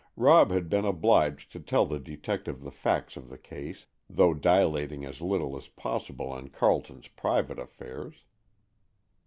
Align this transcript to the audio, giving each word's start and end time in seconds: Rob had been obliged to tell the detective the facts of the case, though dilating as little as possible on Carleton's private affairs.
Rob 0.15 0.49
had 0.49 0.67
been 0.67 0.83
obliged 0.83 1.51
to 1.51 1.59
tell 1.59 1.85
the 1.85 1.99
detective 1.99 2.61
the 2.61 2.71
facts 2.71 3.15
of 3.17 3.29
the 3.29 3.37
case, 3.37 3.85
though 4.09 4.33
dilating 4.33 5.05
as 5.05 5.21
little 5.21 5.55
as 5.55 5.67
possible 5.67 6.31
on 6.31 6.47
Carleton's 6.47 7.09
private 7.09 7.59
affairs. 7.59 8.23